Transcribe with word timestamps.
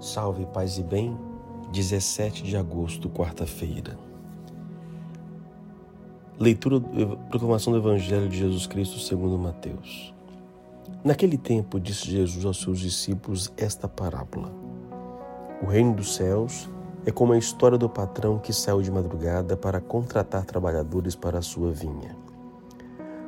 Salve, 0.00 0.44
paz 0.46 0.76
e 0.76 0.82
bem, 0.82 1.18
17 1.72 2.42
de 2.42 2.54
agosto, 2.54 3.08
quarta-feira. 3.08 3.98
Leitura, 6.38 6.78
proclamação 7.30 7.72
do 7.72 7.78
Evangelho 7.78 8.28
de 8.28 8.36
Jesus 8.36 8.66
Cristo 8.66 8.98
segundo 8.98 9.38
Mateus. 9.38 10.14
Naquele 11.02 11.38
tempo 11.38 11.80
disse 11.80 12.10
Jesus 12.10 12.44
aos 12.44 12.60
seus 12.60 12.78
discípulos 12.78 13.50
esta 13.56 13.88
parábola. 13.88 14.52
O 15.62 15.66
reino 15.66 15.94
dos 15.94 16.14
céus 16.14 16.68
é 17.06 17.10
como 17.10 17.32
a 17.32 17.38
história 17.38 17.78
do 17.78 17.88
patrão 17.88 18.38
que 18.38 18.52
saiu 18.52 18.82
de 18.82 18.90
madrugada 18.90 19.56
para 19.56 19.80
contratar 19.80 20.44
trabalhadores 20.44 21.14
para 21.14 21.38
a 21.38 21.42
sua 21.42 21.72
vinha. 21.72 22.14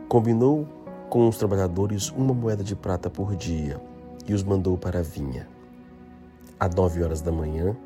Combinou 0.06 0.69
com 1.09 1.27
os 1.27 1.38
trabalhadores 1.38 2.10
uma 2.10 2.34
moeda 2.34 2.62
de 2.62 2.77
prata 2.77 3.09
por 3.09 3.34
dia 3.34 3.80
e 4.27 4.34
os 4.34 4.42
mandou 4.42 4.77
para 4.77 4.98
a 4.98 5.02
vinha. 5.02 5.48
Às 6.60 6.74
nove 6.74 7.02
horas 7.04 7.20
da 7.20 7.30
manhã, 7.30 7.76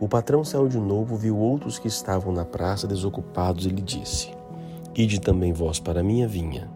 o 0.00 0.08
patrão 0.08 0.42
saiu 0.42 0.66
de 0.66 0.78
novo, 0.78 1.14
viu 1.14 1.36
outros 1.36 1.78
que 1.78 1.86
estavam 1.86 2.32
na 2.32 2.44
praça 2.44 2.86
desocupados 2.86 3.66
e 3.66 3.68
lhe 3.68 3.82
disse: 3.82 4.32
Ide 4.96 5.20
também 5.20 5.52
vós 5.52 5.78
para 5.78 6.00
a 6.00 6.02
minha 6.02 6.26
vinha, 6.26 6.68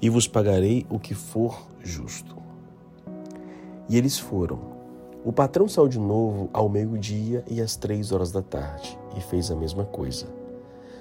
e 0.00 0.08
vos 0.08 0.26
pagarei 0.26 0.86
o 0.88 0.98
que 0.98 1.14
for 1.14 1.66
justo. 1.82 2.36
E 3.88 3.98
eles 3.98 4.18
foram. 4.18 4.72
O 5.24 5.32
patrão 5.32 5.68
saiu 5.68 5.86
de 5.86 5.98
novo 5.98 6.48
ao 6.52 6.68
meio-dia 6.68 7.44
e 7.48 7.60
às 7.60 7.76
três 7.76 8.10
horas 8.10 8.32
da 8.32 8.40
tarde, 8.40 8.98
e 9.16 9.20
fez 9.20 9.50
a 9.50 9.56
mesma 9.56 9.84
coisa. 9.84 10.26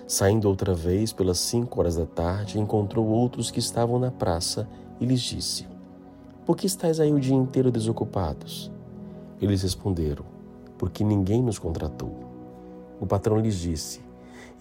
Saindo 0.05 0.49
outra 0.49 0.73
vez 0.73 1.13
pelas 1.13 1.39
cinco 1.39 1.79
horas 1.79 1.95
da 1.95 2.05
tarde, 2.05 2.59
encontrou 2.59 3.07
outros 3.07 3.49
que 3.49 3.59
estavam 3.59 3.97
na 3.97 4.11
praça 4.11 4.67
e 4.99 5.05
lhes 5.05 5.21
disse: 5.21 5.65
Por 6.45 6.57
que 6.57 6.67
estáis 6.67 6.99
aí 6.99 7.13
o 7.13 7.19
dia 7.19 7.35
inteiro 7.35 7.71
desocupados? 7.71 8.71
Eles 9.41 9.63
responderam: 9.63 10.23
Porque 10.77 11.03
ninguém 11.03 11.41
nos 11.41 11.57
contratou. 11.57 12.13
O 12.99 13.07
patrão 13.07 13.39
lhes 13.39 13.55
disse: 13.55 14.01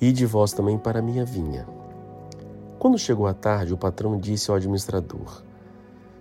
Ide 0.00 0.25
vós 0.25 0.53
também 0.53 0.78
para 0.78 1.00
a 1.00 1.03
minha 1.03 1.25
vinha. 1.25 1.69
Quando 2.78 2.98
chegou 2.98 3.27
a 3.27 3.34
tarde, 3.34 3.75
o 3.75 3.78
patrão 3.78 4.19
disse 4.19 4.51
ao 4.51 4.56
administrador: 4.56 5.42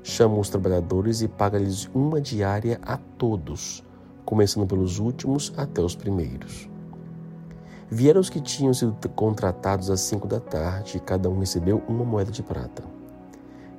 Chama 0.04 0.38
os 0.38 0.50
trabalhadores 0.50 1.22
e 1.22 1.28
paga-lhes 1.30 1.90
uma 1.94 2.20
diária 2.20 2.78
a 2.82 2.98
todos, 2.98 3.82
começando 4.26 4.68
pelos 4.68 5.00
últimos 5.00 5.54
até 5.56 5.82
os 5.82 5.96
primeiros. 5.96 6.70
Vieram 7.90 8.20
os 8.20 8.30
que 8.30 8.42
tinham 8.42 8.74
sido 8.74 8.94
contratados 9.16 9.90
às 9.90 10.02
cinco 10.02 10.28
da 10.28 10.40
tarde, 10.40 10.98
e 10.98 11.00
cada 11.00 11.30
um 11.30 11.40
recebeu 11.40 11.82
uma 11.88 12.04
moeda 12.04 12.30
de 12.30 12.44
prata. 12.44 12.99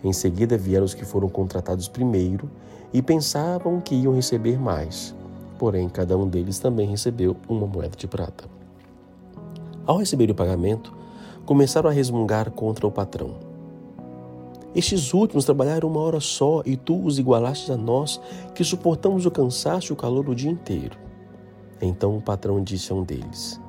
Em 0.02 0.12
seguida 0.12 0.56
vieram 0.56 0.84
os 0.84 0.94
que 0.94 1.04
foram 1.04 1.28
contratados 1.28 1.88
primeiro 1.88 2.50
e 2.92 3.02
pensavam 3.02 3.80
que 3.80 3.94
iam 3.94 4.14
receber 4.14 4.58
mais. 4.58 5.14
Porém, 5.58 5.88
cada 5.88 6.16
um 6.16 6.26
deles 6.26 6.58
também 6.58 6.88
recebeu 6.88 7.36
uma 7.48 7.66
moeda 7.66 7.96
de 7.96 8.08
prata. 8.08 8.44
Ao 9.86 9.98
receber 9.98 10.30
o 10.30 10.34
pagamento, 10.34 10.94
começaram 11.44 11.90
a 11.90 11.92
resmungar 11.92 12.50
contra 12.50 12.86
o 12.86 12.90
patrão. 12.90 13.34
Estes 14.74 15.12
últimos 15.12 15.44
trabalharam 15.44 15.88
uma 15.88 16.00
hora 16.00 16.20
só 16.20 16.62
e 16.64 16.76
tu 16.76 17.04
os 17.04 17.18
igualaste 17.18 17.72
a 17.72 17.76
nós, 17.76 18.20
que 18.54 18.62
suportamos 18.64 19.26
o 19.26 19.30
cansaço 19.30 19.92
e 19.92 19.94
o 19.94 19.96
calor 19.96 20.28
o 20.28 20.34
dia 20.34 20.50
inteiro. 20.50 20.96
Então 21.82 22.16
o 22.16 22.22
patrão 22.22 22.62
disse 22.62 22.92
a 22.92 22.94
um 22.94 23.02
deles: 23.02 23.60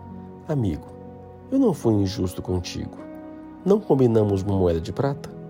Amigo, 0.47 0.85
eu 1.51 1.57
não 1.57 1.73
fui 1.73 1.93
injusto 1.95 2.41
contigo. 2.41 2.97
Não 3.65 3.79
combinamos 3.79 4.43
uma 4.43 4.55
moeda 4.55 4.79
de 4.79 4.93
prata? 4.93 5.40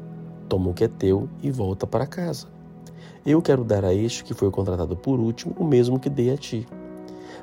Toma 0.51 0.71
o 0.71 0.73
que 0.73 0.83
é 0.83 0.89
teu 0.89 1.29
e 1.41 1.49
volta 1.49 1.87
para 1.87 2.05
casa. 2.05 2.45
Eu 3.25 3.41
quero 3.41 3.63
dar 3.63 3.85
a 3.85 3.93
este 3.93 4.21
que 4.21 4.33
foi 4.33 4.51
contratado 4.51 4.97
por 4.97 5.17
último 5.17 5.55
o 5.57 5.63
mesmo 5.63 5.97
que 5.97 6.09
dei 6.09 6.29
a 6.29 6.35
ti. 6.35 6.67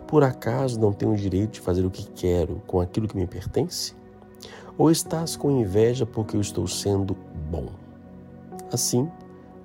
Por 0.06 0.22
acaso 0.22 0.78
não 0.78 0.92
tenho 0.92 1.12
o 1.12 1.16
direito 1.16 1.52
de 1.52 1.60
fazer 1.60 1.86
o 1.86 1.90
que 1.90 2.04
quero 2.10 2.60
com 2.66 2.82
aquilo 2.82 3.08
que 3.08 3.16
me 3.16 3.26
pertence? 3.26 3.94
Ou 4.76 4.90
estás 4.90 5.36
com 5.36 5.50
inveja 5.50 6.04
porque 6.04 6.36
eu 6.36 6.40
estou 6.42 6.68
sendo 6.68 7.16
bom? 7.50 7.68
Assim, 8.70 9.10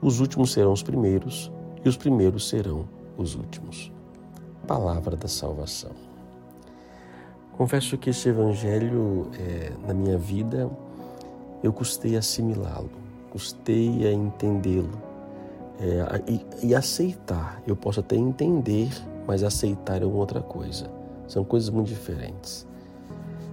os 0.02 0.22
últimos 0.22 0.54
serão 0.54 0.72
os 0.72 0.82
primeiros 0.82 1.52
e 1.84 1.90
os 1.90 1.98
primeiros 1.98 2.48
serão 2.48 2.88
os 3.18 3.36
últimos. 3.36 3.92
Palavra 4.66 5.18
da 5.18 5.28
salvação. 5.28 5.92
Confesso 7.58 7.98
que 7.98 8.10
esse 8.10 8.30
evangelho, 8.30 9.30
é, 9.38 9.74
na 9.86 9.94
minha 9.94 10.18
vida, 10.18 10.72
eu 11.62 11.74
custei 11.74 12.16
assimilá-lo, 12.16 13.03
custei 13.34 14.08
a 14.08 14.14
entendê-lo 14.14 14.92
é, 15.80 16.32
e, 16.32 16.68
e 16.68 16.76
aceitar. 16.76 17.60
Eu 17.66 17.76
posso 17.76 18.00
até 18.00 18.16
entender, 18.16 18.90
mas 19.26 19.44
aceitar 19.44 20.04
é 20.04 20.06
uma 20.06 20.18
outra 20.18 20.40
coisa. 20.40 20.88
São 21.28 21.44
coisas 21.44 21.72
muito 21.72 21.88
diferentes. 21.88 22.68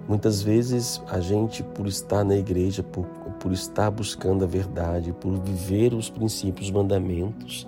Muitas 0.06 0.42
vezes 0.42 1.00
a 1.08 1.18
gente, 1.18 1.62
por 1.62 1.86
estar 1.86 2.24
na 2.24 2.36
igreja, 2.36 2.82
por, 2.82 3.06
por 3.38 3.52
estar 3.52 3.90
buscando 3.90 4.44
a 4.44 4.46
verdade, 4.46 5.14
por 5.14 5.32
viver 5.38 5.94
os 5.94 6.10
princípios, 6.10 6.66
os 6.66 6.72
mandamentos, 6.72 7.66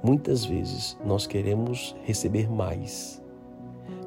muitas 0.00 0.44
vezes 0.44 0.96
nós 1.04 1.26
queremos 1.26 1.96
receber 2.04 2.48
mais. 2.48 3.20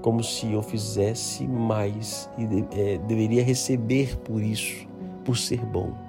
Como 0.01 0.23
se 0.23 0.53
eu 0.53 0.61
fizesse 0.61 1.45
mais 1.45 2.29
e 2.37 2.79
é, 2.79 2.97
deveria 2.99 3.43
receber 3.43 4.15
por 4.19 4.41
isso, 4.41 4.87
por 5.25 5.35
ser 5.35 5.59
bom. 5.65 6.04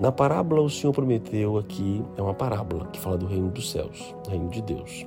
Na 0.00 0.10
parábola, 0.10 0.62
o 0.62 0.70
Senhor 0.70 0.94
prometeu 0.94 1.58
aqui, 1.58 2.02
é 2.16 2.22
uma 2.22 2.32
parábola 2.32 2.86
que 2.86 2.98
fala 2.98 3.18
do 3.18 3.26
reino 3.26 3.50
dos 3.50 3.70
céus, 3.70 4.14
reino 4.26 4.48
de 4.48 4.62
Deus. 4.62 5.06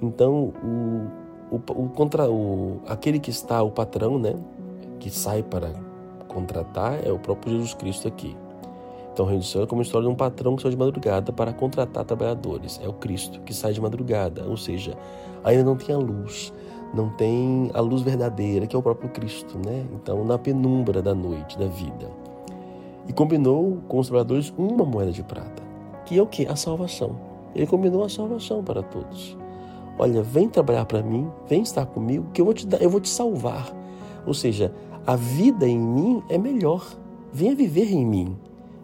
Então, 0.00 0.54
o, 0.64 1.54
o, 1.54 1.56
o, 1.56 1.88
contra, 1.90 2.30
o, 2.30 2.80
aquele 2.86 3.20
que 3.20 3.28
está, 3.28 3.62
o 3.62 3.70
patrão, 3.70 4.18
né, 4.18 4.34
que 4.98 5.10
sai 5.10 5.42
para 5.42 5.70
contratar, 6.26 7.06
é 7.06 7.12
o 7.12 7.18
próprio 7.18 7.52
Jesus 7.52 7.74
Cristo 7.74 8.08
aqui. 8.08 8.34
Então, 9.12 9.26
o 9.26 9.28
reino 9.28 9.42
dos 9.42 9.52
céus 9.52 9.64
é 9.64 9.66
como 9.66 9.82
a 9.82 9.84
história 9.84 10.08
de 10.08 10.12
um 10.14 10.16
patrão 10.16 10.56
que 10.56 10.62
sai 10.62 10.70
de 10.70 10.78
madrugada 10.78 11.30
para 11.30 11.52
contratar 11.52 12.02
trabalhadores. 12.06 12.80
É 12.82 12.88
o 12.88 12.94
Cristo 12.94 13.42
que 13.42 13.52
sai 13.52 13.74
de 13.74 13.80
madrugada, 13.80 14.46
ou 14.48 14.56
seja, 14.56 14.96
ainda 15.44 15.64
não 15.64 15.76
tem 15.76 15.94
a 15.94 15.98
luz, 15.98 16.50
não 16.94 17.10
tem 17.10 17.70
a 17.74 17.80
luz 17.82 18.00
verdadeira, 18.00 18.66
que 18.66 18.74
é 18.74 18.78
o 18.78 18.82
próprio 18.82 19.10
Cristo, 19.10 19.58
né? 19.58 19.84
Então, 19.92 20.24
na 20.24 20.38
penumbra 20.38 21.02
da 21.02 21.14
noite, 21.14 21.58
da 21.58 21.66
vida 21.66 22.23
e 23.08 23.12
combinou 23.12 23.78
com 23.88 23.98
os 23.98 24.08
trabalhadores 24.08 24.52
uma 24.56 24.84
moeda 24.84 25.12
de 25.12 25.22
prata, 25.22 25.62
que 26.04 26.18
é 26.18 26.22
o 26.22 26.26
que? 26.26 26.46
A 26.46 26.56
salvação. 26.56 27.16
Ele 27.54 27.66
combinou 27.66 28.04
a 28.04 28.08
salvação 28.08 28.62
para 28.62 28.82
todos. 28.82 29.36
Olha, 29.98 30.22
vem 30.22 30.48
trabalhar 30.48 30.84
para 30.86 31.02
mim, 31.02 31.28
vem 31.48 31.62
estar 31.62 31.86
comigo, 31.86 32.26
que 32.32 32.40
eu 32.40 32.44
vou 32.44 32.54
te 32.54 32.66
dar, 32.66 32.82
eu 32.82 32.90
vou 32.90 33.00
te 33.00 33.08
salvar. 33.08 33.72
Ou 34.26 34.34
seja, 34.34 34.74
a 35.06 35.14
vida 35.14 35.68
em 35.68 35.78
mim 35.78 36.22
é 36.28 36.36
melhor. 36.36 36.84
Venha 37.32 37.54
viver 37.54 37.92
em 37.92 38.04
mim. 38.04 38.36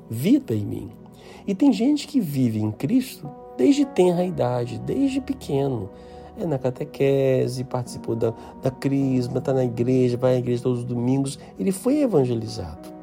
Vida 0.09 0.55
em 0.55 0.65
mim. 0.65 0.91
E 1.47 1.55
tem 1.55 1.73
gente 1.73 2.07
que 2.07 2.21
vive 2.21 2.61
em 2.61 2.71
Cristo 2.71 3.29
desde 3.57 3.85
tenra 3.85 4.25
idade, 4.25 4.79
desde 4.79 5.21
pequeno. 5.21 5.91
É 6.39 6.47
na 6.47 6.59
catequese, 6.59 7.65
participou 7.65 8.15
da, 8.15 8.33
da 8.63 8.71
crisma, 8.71 9.39
está 9.39 9.53
na 9.53 9.65
igreja, 9.65 10.17
vai 10.17 10.37
à 10.37 10.39
igreja 10.39 10.63
todos 10.63 10.81
os 10.81 10.85
domingos. 10.85 11.39
Ele 11.59 11.73
foi 11.73 12.01
evangelizado. 12.01 13.00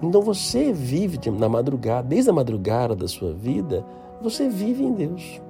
Então 0.00 0.22
você 0.22 0.72
vive 0.72 1.18
na 1.30 1.48
madrugada, 1.48 2.06
desde 2.06 2.30
a 2.30 2.32
madrugada 2.32 2.94
da 2.94 3.08
sua 3.08 3.32
vida, 3.32 3.84
você 4.22 4.48
vive 4.48 4.84
em 4.84 4.92
Deus. 4.92 5.40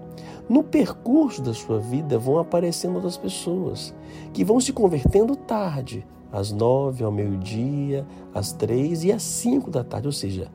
No 0.49 0.65
percurso 0.65 1.43
da 1.43 1.53
sua 1.53 1.79
vida 1.79 2.19
vão 2.19 2.39
aparecendo 2.39 2.95
outras 2.95 3.19
pessoas 3.19 3.95
que 4.33 4.45
vão 4.45 4.59
se 4.61 4.73
convertendo 4.73 5.37
tarde, 5.37 6.07
às 6.33 6.51
nove, 6.51 7.05
ao 7.05 7.13
meio-dia, 7.13 8.07
às 8.35 8.53
três 8.53 9.05
e 9.05 9.13
às 9.13 9.23
cinco 9.23 9.71
da 9.71 9.85
tarde. 9.85 10.09
Ou 10.09 10.13
seja, 10.13 10.51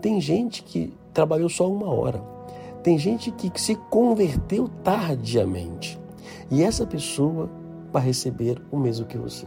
tem 0.00 0.20
gente 0.20 0.62
que 0.62 0.94
trabalhou 1.12 1.48
só 1.48 1.68
uma 1.68 1.90
hora, 1.90 2.22
tem 2.84 2.96
gente 2.96 3.32
que 3.32 3.50
se 3.60 3.74
converteu 3.74 4.68
tardiamente 4.84 6.00
e 6.48 6.62
essa 6.62 6.86
pessoa 6.86 7.50
vai 7.92 8.02
receber 8.02 8.62
o 8.70 8.76
mesmo 8.76 9.06
que 9.06 9.18
você. 9.18 9.46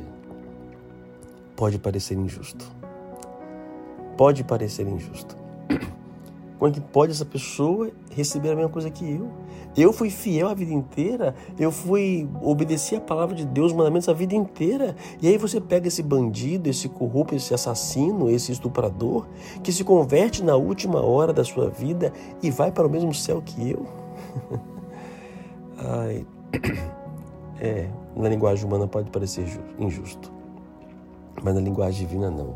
Pode 1.55 1.79
parecer 1.79 2.17
injusto 2.17 2.84
pode 4.17 4.43
parecer 4.43 4.87
injusto. 4.87 5.35
Como 6.57 6.71
que 6.71 6.79
pode 6.79 7.11
essa 7.11 7.25
pessoa 7.25 7.91
receber 8.11 8.51
a 8.51 8.55
mesma 8.55 8.69
coisa 8.69 8.89
que 8.89 9.03
eu? 9.03 9.29
Eu 9.77 9.91
fui 9.91 10.09
fiel 10.09 10.47
a 10.47 10.53
vida 10.53 10.73
inteira, 10.73 11.35
eu 11.59 11.69
fui 11.69 12.29
obedecer 12.41 12.95
a 12.95 13.01
palavra 13.01 13.35
de 13.35 13.45
Deus, 13.45 13.71
os 13.71 13.77
mandamentos 13.77 14.07
a 14.07 14.13
vida 14.13 14.33
inteira. 14.33 14.95
E 15.21 15.27
aí 15.27 15.37
você 15.37 15.59
pega 15.59 15.89
esse 15.89 16.01
bandido, 16.01 16.69
esse 16.69 16.87
corrupto, 16.87 17.35
esse 17.35 17.53
assassino, 17.53 18.29
esse 18.29 18.53
estuprador, 18.53 19.27
que 19.61 19.73
se 19.73 19.83
converte 19.83 20.41
na 20.41 20.55
última 20.55 21.01
hora 21.01 21.33
da 21.33 21.43
sua 21.43 21.69
vida 21.69 22.13
e 22.41 22.49
vai 22.49 22.71
para 22.71 22.87
o 22.87 22.89
mesmo 22.89 23.13
céu 23.13 23.41
que 23.41 23.71
eu. 23.71 23.85
Ai, 25.77 26.25
é, 27.59 27.89
na 28.15 28.29
linguagem 28.29 28.65
humana 28.65 28.87
pode 28.87 29.11
parecer 29.11 29.45
injusto, 29.77 30.31
mas 31.43 31.53
na 31.53 31.59
linguagem 31.59 32.07
divina 32.07 32.31
não. 32.31 32.55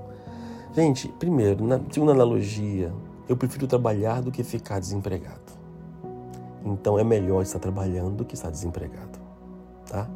Gente, 0.74 1.07
primeiro, 1.07 1.66
na 1.66 1.80
segunda 1.92 2.12
analogia, 2.12 2.94
eu 3.27 3.36
prefiro 3.36 3.68
trabalhar 3.68 4.21
do 4.21 4.31
que 4.31 4.44
ficar 4.44 4.80
desempregado. 4.80 5.60
Então 6.66 7.00
é 7.00 7.04
melhor 7.04 7.42
estar 7.42 7.60
trabalhando 7.60 8.18
do 8.18 8.25
que 8.25 8.36
estar 8.36 8.50
desempregado, 8.50 9.19
tá? 9.89 10.07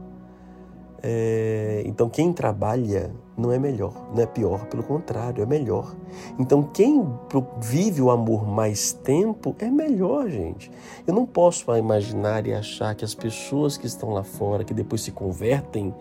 É, 1.05 1.83
então, 1.85 2.07
quem 2.07 2.31
trabalha 2.31 3.13
não 3.37 3.51
é 3.51 3.59
melhor, 3.59 3.93
não 4.15 4.23
é 4.23 4.25
pior, 4.25 4.65
pelo 4.67 4.81
contrário, 4.81 5.43
é 5.43 5.45
melhor. 5.45 5.93
Então, 6.39 6.63
quem 6.63 7.05
vive 7.59 8.01
o 8.01 8.09
amor 8.09 8.47
mais 8.47 8.93
tempo 8.93 9.53
é 9.59 9.69
melhor, 9.69 10.29
gente. 10.29 10.71
Eu 11.05 11.13
não 11.13 11.25
posso 11.25 11.69
imaginar 11.75 12.47
e 12.47 12.53
achar 12.53 12.95
que 12.95 13.03
as 13.03 13.13
pessoas 13.13 13.75
que 13.75 13.85
estão 13.85 14.11
lá 14.11 14.23
fora, 14.23 14.63
que 14.63 14.73
depois 14.73 15.01
se 15.01 15.11
convertem, 15.11 15.93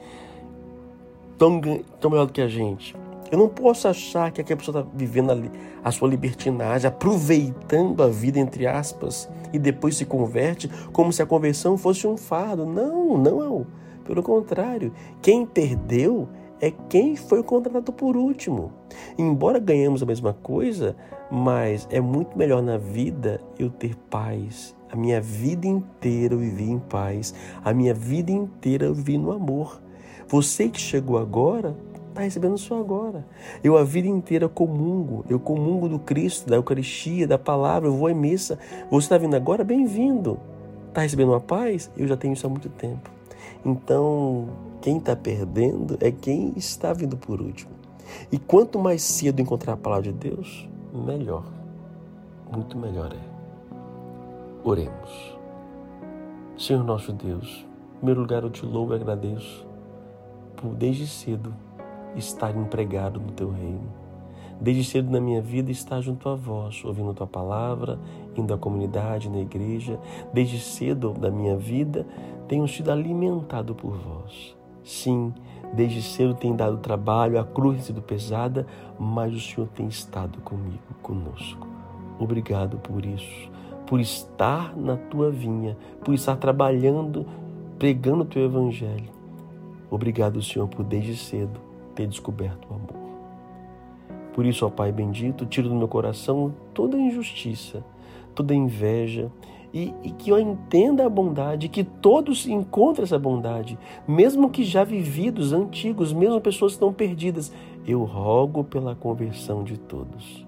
estão 1.32 1.60
tão 2.00 2.08
melhor 2.08 2.26
do 2.26 2.32
que 2.32 2.40
a 2.40 2.48
gente. 2.48 2.94
Eu 3.32 3.38
não 3.38 3.49
posso 3.49 3.88
achar 3.88 4.31
que 4.31 4.43
aquela 4.43 4.58
pessoa 4.58 4.81
está 4.81 4.90
vivendo 4.94 5.50
a, 5.82 5.90
sua 5.90 6.06
libertinagem, 6.06 6.87
aproveitando 6.87 8.02
a 8.02 8.08
vida, 8.08 8.38
entre 8.38 8.67
aspas, 8.67 9.26
e 9.55 9.58
depois 9.58 9.96
se 9.96 10.05
converte 10.05 10.70
como 10.93 11.11
se 11.11 11.23
a 11.23 11.26
conversão 11.26 11.79
fosse 11.79 12.06
um 12.06 12.14
fardo. 12.14 12.67
Não, 12.67 13.17
não 13.17 13.43
é 13.43 13.64
pelo 14.05 14.23
contrário, 14.23 14.93
quem 15.23 15.46
perdeu 15.46 16.29
é 16.61 16.70
quem 16.90 17.17
foi 17.17 17.43
contratado 17.43 17.90
por 17.90 18.19
último. 18.19 18.70
Embora 19.17 19.58
ganhemos 19.58 20.02
a 20.02 20.06
mesma 20.06 20.34
coisa, 20.34 20.94
mas 21.31 21.88
é 21.90 22.02
muito 22.02 22.37
melhor 22.37 22.62
na 22.62 22.76
vida 22.76 23.40
eu 23.58 23.70
ter 23.70 23.96
paz. 24.11 24.76
A 24.90 24.96
minha 24.96 25.23
vida 25.23 25.67
inteira 25.67 26.34
eu 26.34 26.38
vivi 26.38 26.70
em 26.70 26.79
paz. 26.79 27.34
A 27.64 27.73
minha 27.73 27.94
vida 27.94 28.31
inteira 28.31 28.84
eu 28.84 28.94
vivi 28.94 29.17
no 29.17 29.32
amor. 29.32 29.81
Você 30.29 30.69
que 30.69 30.79
chegou 30.79 31.17
agora, 31.17 31.75
está 32.12 32.23
recebendo 32.23 32.56
isso 32.56 32.75
agora. 32.75 33.26
Eu 33.64 33.76
a 33.76 33.82
vida 33.82 34.06
inteira 34.06 34.49
comungo. 34.49 35.25
Eu 35.29 35.41
comungo 35.41 35.88
do 35.88 35.99
Cristo, 35.99 36.49
da 36.49 36.56
Eucaristia, 36.56 37.26
da 37.26 37.38
palavra. 37.38 37.88
Eu 37.88 37.94
vou 37.94 38.06
à 38.06 38.14
missa. 38.14 38.59
Você 38.91 39.06
está 39.06 39.19
vindo 39.19 39.35
agora? 39.35 39.64
Bem-vindo. 39.64 40.38
Está 40.88 41.00
recebendo 41.00 41.31
uma 41.31 41.41
paz? 41.41 41.91
Eu 41.97 42.06
já 42.06 42.17
tenho 42.17 42.35
isso 42.35 42.47
há 42.47 42.50
muito 42.50 42.69
tempo. 42.69 43.11
Então, 43.64 44.49
quem 44.81 44.99
está 44.99 45.17
perdendo 45.17 45.97
é 46.00 46.11
quem 46.11 46.53
está 46.56 46.93
vindo 46.93 47.17
por 47.17 47.41
último. 47.41 47.73
E 48.31 48.38
quanto 48.38 48.79
mais 48.79 49.03
cedo 49.03 49.41
encontrar 49.41 49.73
a 49.73 49.76
palavra 49.76 50.12
de 50.12 50.12
Deus, 50.12 50.69
melhor. 50.93 51.44
Muito 52.53 52.76
melhor 52.76 53.12
é. 53.12 53.32
Oremos. 54.62 55.38
Senhor 56.58 56.85
nosso 56.85 57.12
Deus, 57.12 57.67
em 57.94 57.97
primeiro 57.97 58.20
lugar 58.20 58.43
eu 58.43 58.50
te 58.50 58.67
louvo 58.67 58.93
e 58.93 58.97
agradeço 58.97 59.67
por 60.56 60.75
desde 60.75 61.06
cedo 61.06 61.53
estar 62.17 62.56
empregado 62.56 63.20
no 63.20 63.32
teu 63.32 63.50
reino 63.50 64.03
desde 64.62 64.85
cedo 64.85 65.11
na 65.11 65.20
minha 65.20 65.43
vida 65.43 65.73
estar 65.73 66.00
junto 66.00 66.29
a 66.29 66.37
vós, 66.37 66.85
ouvindo 66.85 67.12
tua 67.12 67.26
palavra, 67.26 67.99
indo 68.37 68.55
à 68.55 68.59
comunidade, 68.59 69.29
na 69.29 69.41
igreja. 69.41 69.99
Desde 70.32 70.61
cedo 70.61 71.12
da 71.12 71.32
minha 71.32 71.56
vida 71.56 72.06
tenho 72.47 72.67
sido 72.69 72.93
alimentado 72.93 73.75
por 73.75 73.91
vós. 73.97 74.56
Sim, 74.85 75.35
desde 75.73 76.00
cedo 76.00 76.35
tem 76.35 76.55
dado 76.55 76.76
trabalho, 76.76 77.41
a 77.41 77.44
cruz 77.44 77.75
tem 77.75 77.85
sido 77.87 78.03
pesada, 78.03 78.65
mas 78.99 79.35
o 79.35 79.41
Senhor 79.41 79.67
tem 79.69 79.88
estado 79.88 80.38
comigo, 80.43 80.79
conosco. 81.03 81.67
Obrigado 82.20 82.79
por 82.79 83.05
isso, 83.05 83.50
por 83.85 83.99
estar 83.99 84.76
na 84.76 84.97
tua 84.97 85.29
vinha, 85.29 85.76
por 86.05 86.15
estar 86.15 86.37
trabalhando, 86.37 87.26
pregando 87.81 88.23
o 88.23 88.26
teu 88.26 88.44
evangelho. 88.44 89.11
Obrigado, 89.91 90.41
Senhor, 90.41 90.69
por 90.69 90.85
desde 90.85 91.17
cedo 91.17 91.71
ter 91.94 92.06
descoberto 92.06 92.67
o 92.71 92.75
amor. 92.75 93.12
Por 94.33 94.47
isso, 94.47 94.67
ó 94.67 94.71
Pai 94.71 94.91
bendito, 94.91 95.47
tira 95.47 95.69
do 95.69 95.75
meu 95.75 95.89
coração 95.89 96.55
toda 96.73 96.97
injustiça, 96.97 97.85
toda 98.35 98.55
inveja, 98.55 99.31
e, 99.75 99.94
e, 100.03 100.11
que 100.11 100.29
eu 100.31 100.39
entenda 100.39 101.06
a 101.06 101.09
bondade, 101.09 101.69
que 101.69 101.83
todos 101.83 102.47
encontrem 102.47 103.05
essa 103.05 103.19
bondade, 103.19 103.79
mesmo 104.06 104.50
que 104.50 104.65
já 104.65 104.85
vividos, 104.85 105.53
antigos, 105.53 106.12
mesmo 106.12 106.41
pessoas 106.43 106.73
que 106.73 106.77
estão 106.77 106.93
perdidas. 106.93 107.50
Eu 107.87 108.05
rogo 108.05 108.65
pela 108.65 108.94
conversão 108.94 109.65
de 109.65 109.79
todos. 109.79 110.47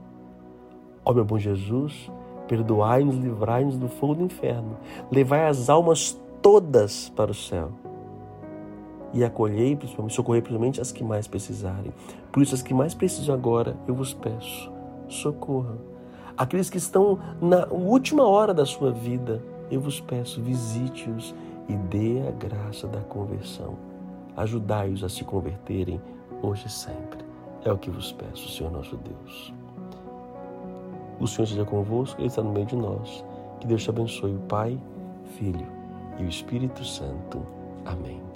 Ó 1.03 1.15
meu 1.15 1.25
bom 1.25 1.39
Jesus, 1.39 2.11
perdoai-nos, 2.47 3.17
livrai-nos 3.17 3.79
do 3.79 3.89
fogo 3.89 4.17
do 4.17 4.25
inferno, 4.25 4.77
levai 5.11 5.49
as 5.49 5.71
almas 5.71 6.21
todas 6.43 7.09
para 7.09 7.31
o 7.31 7.35
céu 7.35 7.73
e 9.15 9.25
acolhei, 9.25 9.77
principalmente, 9.77 10.15
socorrei 10.15 10.43
principalmente 10.43 10.81
as 10.81 10.91
que 10.91 11.05
mais 11.05 11.29
precisarem. 11.29 11.93
Por 12.33 12.43
isso, 12.43 12.55
as 12.55 12.61
que 12.61 12.75
mais 12.75 12.93
precisam 12.93 13.33
agora, 13.33 13.77
eu 13.87 13.95
vos 13.95 14.13
peço, 14.13 14.71
socorram. 15.09 15.79
Aqueles 16.37 16.69
que 16.69 16.79
estão 16.79 17.21
na 17.41 17.67
última 17.69 18.27
hora 18.27 18.53
da 18.53 18.67
sua 18.67 18.91
vida, 18.91 19.41
eu 19.71 19.81
vos 19.81 20.01
peço, 20.01 20.43
visite-os 20.43 21.33
e 21.69 21.77
dê 21.77 22.27
a 22.27 22.33
graça 22.33 22.89
da 22.89 23.01
conversão. 23.01 23.77
Ajudai-os 24.37 25.05
a 25.05 25.09
se 25.09 25.23
converterem 25.23 26.01
hoje 26.43 26.67
e 26.67 26.71
sempre. 26.71 27.25
É 27.65 27.73
o 27.73 27.79
que 27.79 27.89
vos 27.89 28.11
peço, 28.11 28.49
Senhor 28.51 28.73
nosso 28.73 28.97
Deus. 28.97 29.55
O 31.21 31.27
Senhor 31.29 31.45
esteja 31.45 31.65
convosco, 31.65 32.21
Ele 32.21 32.27
está 32.27 32.43
no 32.43 32.53
meio 32.53 32.67
de 32.67 32.77
nós. 32.77 33.25
Que 33.61 33.69
Deus 33.69 33.85
te 33.85 33.91
abençoe, 33.91 34.35
o 34.35 34.41
Pai, 34.41 34.79
Filho 35.39 35.67
e 36.19 36.25
o 36.25 36.29
Espírito 36.29 36.85
Santo. 36.85 37.41
Amém. 37.87 38.34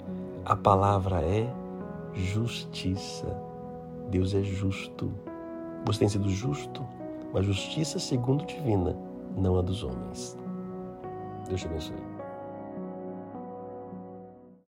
A 0.49 0.55
palavra 0.55 1.21
é 1.21 1.47
justiça. 2.11 3.27
Deus 4.09 4.33
é 4.33 4.41
justo. 4.41 5.13
Você 5.85 5.99
tem 5.99 6.09
sido 6.09 6.27
justo, 6.27 6.83
mas 7.31 7.45
justiça 7.45 7.99
segundo 7.99 8.43
divina, 8.47 8.97
não 9.37 9.59
a 9.59 9.61
dos 9.61 9.83
homens. 9.83 10.35
Deus 11.47 11.61
te 11.61 11.67
abençoe. 11.67 12.08